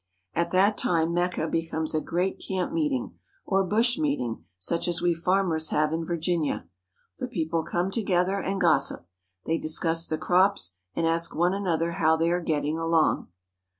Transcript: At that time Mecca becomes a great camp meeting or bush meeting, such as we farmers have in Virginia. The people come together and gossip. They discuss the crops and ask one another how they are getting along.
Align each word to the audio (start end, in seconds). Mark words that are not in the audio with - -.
At 0.33 0.49
that 0.49 0.79
time 0.79 1.13
Mecca 1.13 1.47
becomes 1.47 1.93
a 1.93 2.01
great 2.01 2.39
camp 2.43 2.73
meeting 2.73 3.19
or 3.45 3.63
bush 3.63 3.99
meeting, 3.99 4.43
such 4.57 4.87
as 4.87 4.99
we 4.99 5.13
farmers 5.13 5.69
have 5.69 5.93
in 5.93 6.03
Virginia. 6.03 6.67
The 7.19 7.27
people 7.27 7.61
come 7.61 7.91
together 7.91 8.39
and 8.39 8.59
gossip. 8.59 9.05
They 9.45 9.59
discuss 9.59 10.07
the 10.07 10.17
crops 10.17 10.73
and 10.95 11.05
ask 11.05 11.35
one 11.35 11.53
another 11.53 11.91
how 11.91 12.15
they 12.15 12.31
are 12.31 12.41
getting 12.41 12.79
along. 12.79 13.27